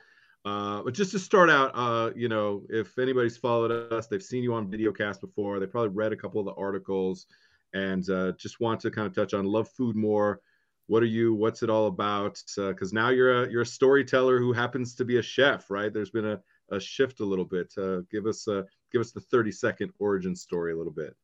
[0.46, 4.42] Uh, but just to start out, uh, you know, if anybody's followed us, they've seen
[4.42, 5.60] you on videocast before.
[5.60, 7.28] They probably read a couple of the articles,
[7.74, 10.42] and uh, just want to kind of touch on love food more.
[10.90, 11.36] What are you?
[11.36, 12.42] What's it all about?
[12.56, 15.94] Because uh, now you're a you're a storyteller who happens to be a chef, right?
[15.94, 17.72] There's been a, a shift a little bit.
[17.78, 21.16] Uh, give us uh, give us the 30 second origin story a little bit.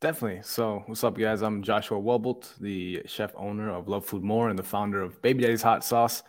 [0.00, 0.42] Definitely.
[0.44, 1.42] So, what's up, guys?
[1.42, 5.42] I'm Joshua Walbolt, the chef owner of Love Food More and the founder of Baby
[5.42, 6.22] Daddy's Hot Sauce.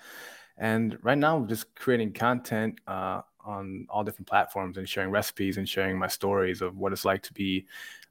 [0.57, 5.57] And right now, I'm just creating content uh, on all different platforms and sharing recipes
[5.57, 7.67] and sharing my stories of what it's like to be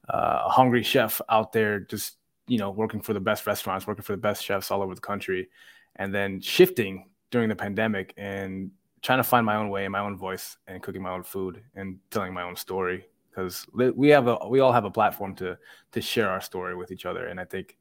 [0.08, 4.02] uh, a hungry chef out there, just you know, working for the best restaurants, working
[4.02, 5.48] for the best chefs all over the country,
[5.96, 10.00] and then shifting during the pandemic and trying to find my own way and my
[10.00, 14.28] own voice and cooking my own food and telling my own story because we have
[14.28, 15.56] a we all have a platform to
[15.90, 17.76] to share our story with each other, and I think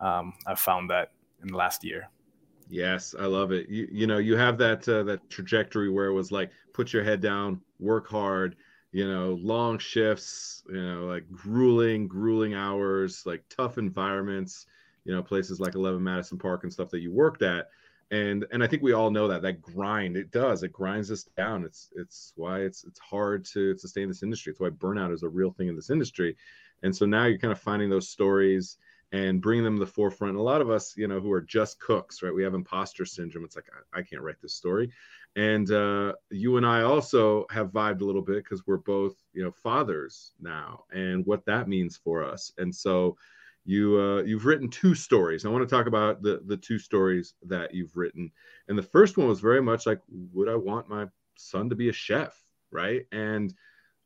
[0.00, 2.08] um, I've found that in the last year.
[2.68, 3.68] Yes, I love it.
[3.68, 7.04] You you know you have that uh, that trajectory where it was like put your
[7.04, 8.56] head down, work hard,
[8.94, 14.66] you know, long shifts, you know, like grueling, grueling hours, like tough environments,
[15.04, 17.66] you know, places like 11 Madison Park and stuff that you worked at
[18.10, 21.24] and and I think we all know that that grind it does it grinds us
[21.36, 21.64] down.
[21.64, 24.52] It's it's why it's it's hard to sustain this industry.
[24.52, 26.36] It's why burnout is a real thing in this industry.
[26.82, 28.78] And so now you're kind of finding those stories
[29.12, 30.36] and bringing them to the forefront.
[30.36, 32.34] A lot of us, you know, who are just cooks, right?
[32.34, 33.44] We have imposter syndrome.
[33.44, 34.90] It's like I, I can't write this story.
[35.36, 39.42] And uh, you and I also have vibed a little bit because we're both, you
[39.42, 42.52] know, fathers now, and what that means for us.
[42.58, 43.16] And so
[43.64, 45.44] you uh, you've written two stories.
[45.44, 48.30] I want to talk about the the two stories that you've written.
[48.68, 51.88] And the first one was very much like, would I want my son to be
[51.88, 53.06] a chef, right?
[53.10, 53.52] And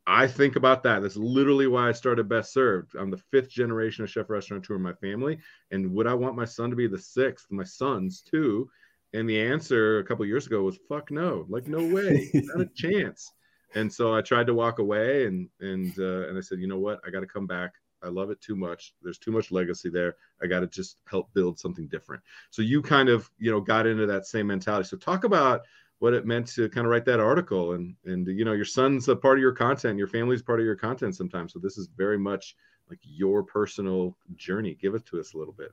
[0.07, 1.03] I think about that.
[1.03, 2.95] That's literally why I started Best Served.
[2.95, 5.39] I'm the fifth generation of chef restaurateur in my family,
[5.71, 7.47] and would I want my son to be the sixth?
[7.51, 8.71] My sons too.
[9.15, 12.69] And the answer a couple years ago was fuck no, like no way, not a
[12.75, 13.33] chance.
[13.75, 16.79] And so I tried to walk away, and and uh, and I said, you know
[16.79, 17.73] what, I got to come back.
[18.03, 18.95] I love it too much.
[19.03, 20.15] There's too much legacy there.
[20.43, 22.23] I got to just help build something different.
[22.51, 24.87] So you kind of, you know, got into that same mentality.
[24.87, 25.63] So talk about
[25.99, 29.09] what it meant to kind of write that article and and you know your son's
[29.09, 31.89] a part of your content your family's part of your content sometimes so this is
[31.97, 32.57] very much
[32.89, 35.71] like your personal journey give it to us a little bit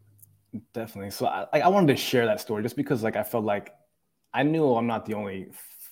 [0.74, 3.44] definitely so i like i wanted to share that story just because like i felt
[3.44, 3.74] like
[4.34, 5.48] i knew i'm not the only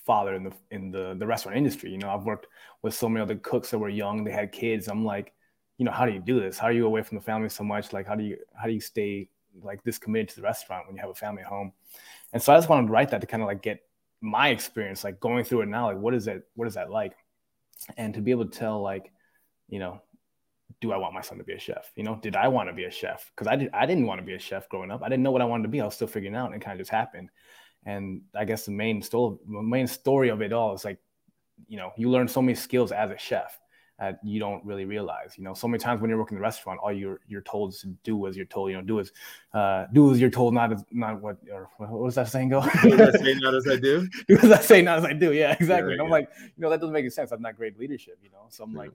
[0.05, 2.47] father in the in the the restaurant industry you know i've worked
[2.81, 5.33] with so many other cooks that were young they had kids i'm like
[5.77, 6.57] you know, how do you do this?
[6.57, 7.93] How are you away from the family so much?
[7.93, 9.29] Like, how do you how do you stay
[9.61, 11.71] like this committed to the restaurant when you have a family at home?
[12.31, 13.83] And so I just wanted to write that to kind of like get
[14.21, 16.43] my experience, like going through it now, like what is that?
[16.55, 17.13] What is that like?
[17.97, 19.11] And to be able to tell, like,
[19.67, 20.01] you know,
[20.81, 21.91] do I want my son to be a chef?
[21.95, 23.31] You know, did I want to be a chef?
[23.35, 23.69] Because I did.
[23.73, 25.01] I didn't want to be a chef growing up.
[25.03, 25.81] I didn't know what I wanted to be.
[25.81, 27.29] I was still figuring out, and it kind of just happened.
[27.85, 30.99] And I guess the main story, main story of it all is like,
[31.67, 33.59] you know, you learn so many skills as a chef
[33.99, 35.33] that you don't really realize.
[35.37, 37.73] You know, so many times when you're working in the restaurant, all you're you're told
[37.79, 38.71] to do as you're told.
[38.71, 39.11] You know, do as
[39.53, 42.61] uh, do as you're told, not as not what or what was that saying go?
[42.81, 44.07] do as I say, not as I do.
[44.27, 45.33] do as I say, not as I do.
[45.33, 45.91] Yeah, exactly.
[45.91, 47.31] Yeah, and I'm like, you know, that doesn't make any sense.
[47.31, 48.17] I'm not great leadership.
[48.21, 48.79] You know, so I'm yeah.
[48.79, 48.91] like.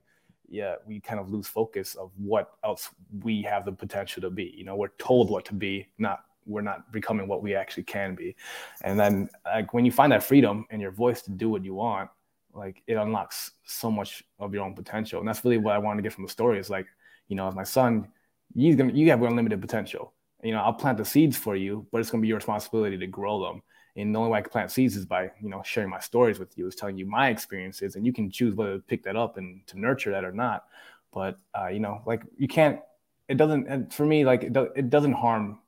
[0.49, 2.89] Yeah, we kind of lose focus of what else
[3.23, 4.53] we have the potential to be.
[4.55, 8.15] You know, we're told what to be, not we're not becoming what we actually can
[8.15, 8.35] be.
[8.81, 11.75] And then like when you find that freedom and your voice to do what you
[11.75, 12.09] want,
[12.53, 15.19] like it unlocks so much of your own potential.
[15.19, 16.87] And that's really what I wanted to get from the story is like,
[17.27, 18.07] you know, as my son,
[18.55, 20.13] he's gonna you have unlimited potential.
[20.43, 23.07] You know, I'll plant the seeds for you, but it's gonna be your responsibility to
[23.07, 23.61] grow them.
[23.95, 26.39] And the only way I can plant seeds is by, you know, sharing my stories
[26.39, 29.15] with you, is telling you my experiences, and you can choose whether to pick that
[29.15, 30.65] up and to nurture that or not.
[31.11, 32.79] But uh, you know, like you can't.
[33.27, 33.93] It doesn't.
[33.93, 35.59] For me, like it, do, it doesn't harm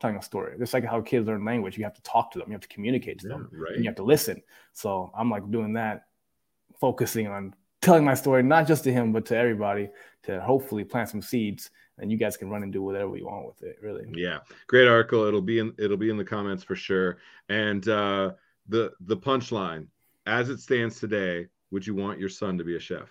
[0.00, 0.56] telling a story.
[0.58, 1.76] It's like how kids learn language.
[1.76, 2.48] You have to talk to them.
[2.48, 3.48] You have to communicate to them.
[3.52, 3.74] right.
[3.74, 4.42] And you have to listen.
[4.72, 6.06] So I'm like doing that,
[6.80, 9.88] focusing on telling my story, not just to him, but to everybody
[10.24, 13.46] to hopefully plant some seeds and you guys can run and do whatever you want
[13.46, 14.04] with it really.
[14.14, 14.38] Yeah.
[14.66, 15.24] Great article.
[15.24, 17.18] It'll be in it'll be in the comments for sure.
[17.48, 18.32] And uh
[18.68, 19.86] the the punchline
[20.26, 23.08] as it stands today would you want your son to be a chef?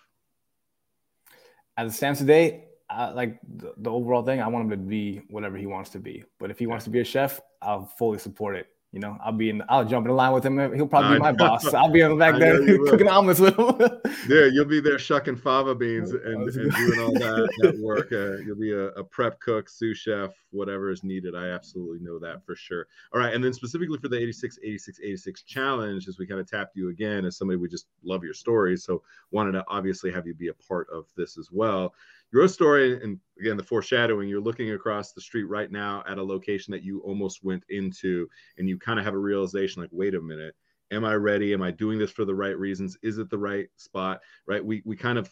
[1.75, 5.21] As it stands today I, like the, the, overall thing, I want him to be
[5.29, 6.23] whatever he wants to be.
[6.39, 8.67] But if he wants to be a chef, I'll fully support it.
[8.93, 9.61] You know, I'll be in.
[9.67, 10.57] I'll jump in line with him.
[10.73, 11.73] He'll probably be my boss.
[11.73, 13.75] I'll be in the back there cooking omelets with him.
[14.29, 18.13] yeah, you'll be there shucking fava beans and, and doing all that, that work.
[18.13, 21.35] Uh, you'll be a, a, prep cook, sous chef, whatever is needed.
[21.35, 22.87] I absolutely know that for sure.
[23.13, 26.49] All right, and then specifically for the 86, 86, 86 challenge, as we kind of
[26.49, 30.25] tapped you again as somebody we just love your stories, so wanted to obviously have
[30.25, 31.93] you be a part of this as well
[32.31, 36.23] your story and again the foreshadowing you're looking across the street right now at a
[36.23, 40.15] location that you almost went into and you kind of have a realization like wait
[40.15, 40.55] a minute.
[40.91, 41.53] Am i ready?
[41.53, 42.97] Am i doing this for the right reasons?
[43.03, 44.21] Is it the right spot?
[44.47, 44.63] Right?
[44.63, 45.29] We we kind of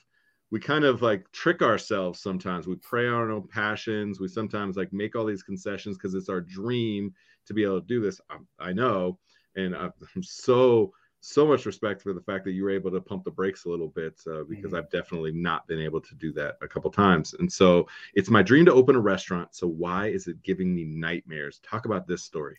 [0.52, 2.68] we kind of like trick ourselves sometimes.
[2.68, 4.20] We prey on our own passions.
[4.20, 7.14] We sometimes like make all these concessions because it's our dream
[7.48, 8.22] to be able to do this.
[8.30, 9.20] I, I know
[9.56, 10.92] and i'm so
[11.26, 13.70] so much respect for the fact that you were able to pump the brakes a
[13.70, 14.76] little bit uh, because mm-hmm.
[14.76, 17.34] I've definitely not been able to do that a couple times.
[17.40, 19.56] And so it's my dream to open a restaurant.
[19.56, 21.60] So why is it giving me nightmares?
[21.64, 22.58] Talk about this story.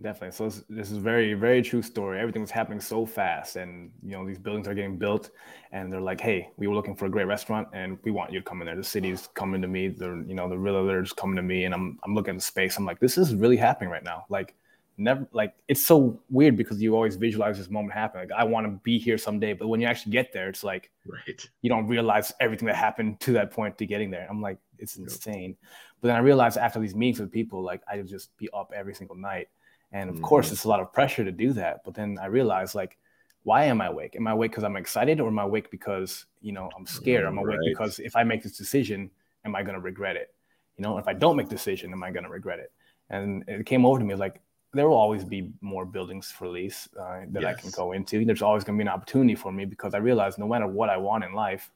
[0.00, 0.34] Definitely.
[0.34, 2.20] So this, this is very, very true story.
[2.20, 5.30] Everything was happening so fast, and you know these buildings are getting built,
[5.72, 8.38] and they're like, "Hey, we were looking for a great restaurant, and we want you
[8.38, 9.88] to come in there." The city's coming to me.
[9.88, 12.78] The you know the realtors coming to me, and I'm I'm looking at the space.
[12.78, 14.26] I'm like, this is really happening right now.
[14.30, 14.54] Like
[15.00, 18.20] never like it's so weird because you always visualize this moment happen.
[18.20, 20.90] Like I want to be here someday, but when you actually get there, it's like
[21.06, 21.48] right.
[21.62, 24.26] You don't realize everything that happened to that point to getting there.
[24.28, 25.56] I'm like, it's insane.
[26.00, 28.72] But then I realized after these meetings with people, like I would just be up
[28.74, 29.48] every single night.
[29.92, 30.24] And of mm-hmm.
[30.24, 31.82] course, it's a lot of pressure to do that.
[31.84, 32.98] But then I realized like,
[33.42, 34.16] why am I awake?
[34.16, 37.24] Am I awake because I'm excited, or am I awake because you know I'm scared?
[37.24, 37.68] I'm awake right.
[37.68, 39.10] because if I make this decision,
[39.46, 40.34] am I going to regret it?
[40.76, 42.70] You know, if I don't make the decision, am I going to regret it?
[43.08, 44.40] And it came over to me like
[44.72, 47.56] there will always be more buildings for lease uh, that yes.
[47.56, 48.24] I can go into.
[48.24, 50.88] There's always going to be an opportunity for me because I realize no matter what
[50.88, 51.70] I want in life,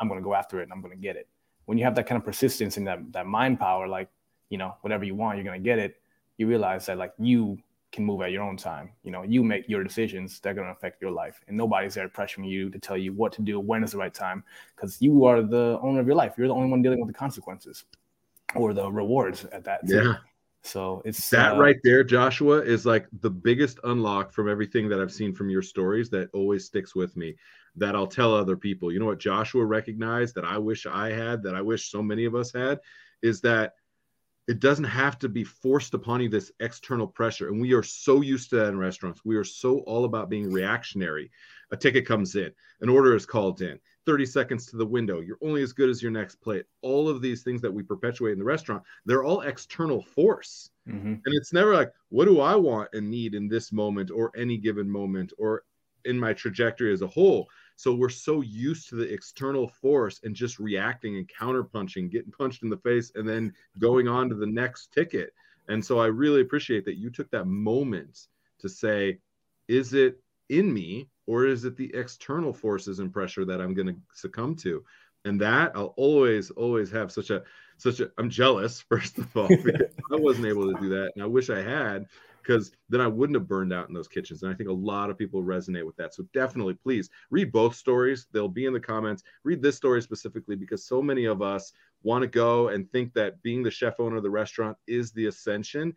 [0.00, 1.28] I'm going to go after it and I'm going to get it.
[1.66, 4.08] When you have that kind of persistence and that that mind power, like
[4.48, 6.00] you know, whatever you want, you're going to get it.
[6.38, 7.58] You realize that like you
[7.92, 8.90] can move at your own time.
[9.02, 11.94] You know, you make your decisions that are going to affect your life, and nobody's
[11.94, 14.42] there pressuring you to tell you what to do, when is the right time,
[14.74, 16.34] because you are the owner of your life.
[16.38, 17.84] You're the only one dealing with the consequences
[18.54, 19.80] or the rewards at that.
[19.84, 20.14] Yeah.
[20.68, 25.00] So it's that uh, right there, Joshua, is like the biggest unlock from everything that
[25.00, 27.36] I've seen from your stories that always sticks with me.
[27.76, 28.92] That I'll tell other people.
[28.92, 32.24] You know what Joshua recognized that I wish I had, that I wish so many
[32.24, 32.80] of us had,
[33.22, 33.74] is that
[34.48, 37.48] it doesn't have to be forced upon you this external pressure.
[37.48, 39.24] And we are so used to that in restaurants.
[39.24, 41.30] We are so all about being reactionary.
[41.70, 43.78] A ticket comes in, an order is called in,
[44.08, 45.20] 30 seconds to the window.
[45.20, 46.64] You're only as good as your next plate.
[46.80, 50.70] All of these things that we perpetuate in the restaurant, they're all external force.
[50.88, 51.12] Mm-hmm.
[51.12, 54.56] And it's never like, what do I want and need in this moment or any
[54.56, 55.64] given moment or
[56.06, 57.50] in my trajectory as a whole?
[57.76, 62.62] So we're so used to the external force and just reacting and counterpunching, getting punched
[62.62, 65.34] in the face, and then going on to the next ticket.
[65.68, 68.28] And so I really appreciate that you took that moment
[68.60, 69.18] to say,
[69.68, 73.88] is it in me or is it the external forces and pressure that I'm going
[73.88, 74.82] to succumb to?
[75.26, 77.42] And that I'll always, always have such a,
[77.76, 81.12] such a, I'm jealous, first of all, because I wasn't able to do that.
[81.14, 82.06] And I wish I had,
[82.42, 84.42] because then I wouldn't have burned out in those kitchens.
[84.42, 86.14] And I think a lot of people resonate with that.
[86.14, 88.26] So definitely, please read both stories.
[88.32, 89.22] They'll be in the comments.
[89.44, 93.42] Read this story specifically because so many of us want to go and think that
[93.42, 95.94] being the chef owner of the restaurant is the ascension.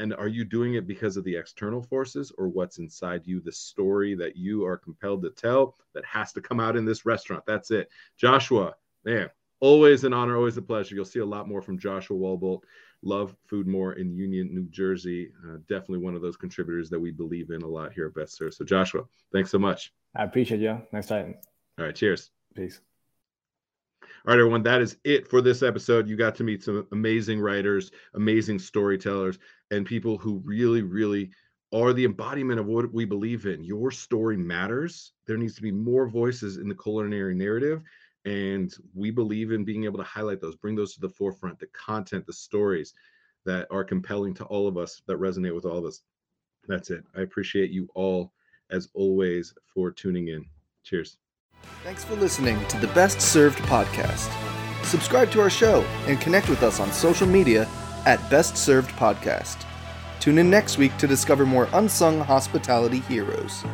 [0.00, 3.52] And are you doing it because of the external forces or what's inside you, the
[3.52, 7.44] story that you are compelled to tell that has to come out in this restaurant?
[7.46, 7.90] That's it.
[8.16, 8.74] Joshua,
[9.04, 9.28] man,
[9.60, 10.94] always an honor, always a pleasure.
[10.94, 12.62] You'll see a lot more from Joshua Walbolt.
[13.02, 15.32] Love Food More in Union, New Jersey.
[15.46, 18.36] Uh, definitely one of those contributors that we believe in a lot here at Best
[18.36, 18.54] Served.
[18.54, 19.92] So, Joshua, thanks so much.
[20.16, 20.80] I appreciate you.
[20.92, 21.36] Nice time.
[21.78, 21.94] All right.
[21.94, 22.30] Cheers.
[22.54, 22.80] Peace.
[24.26, 26.06] All right, everyone, that is it for this episode.
[26.06, 29.38] You got to meet some amazing writers, amazing storytellers,
[29.70, 31.30] and people who really, really
[31.72, 33.62] are the embodiment of what we believe in.
[33.62, 35.12] Your story matters.
[35.26, 37.82] There needs to be more voices in the culinary narrative.
[38.24, 41.68] And we believe in being able to highlight those, bring those to the forefront, the
[41.68, 42.92] content, the stories
[43.46, 46.02] that are compelling to all of us, that resonate with all of us.
[46.68, 47.04] That's it.
[47.16, 48.32] I appreciate you all,
[48.70, 50.44] as always, for tuning in.
[50.82, 51.16] Cheers.
[51.84, 54.30] Thanks for listening to the Best Served podcast.
[54.84, 57.68] Subscribe to our show and connect with us on social media
[58.06, 59.64] at Best Served Podcast.
[60.20, 63.64] Tune in next week to discover more unsung hospitality heroes.